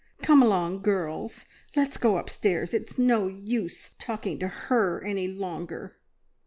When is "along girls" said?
0.41-1.45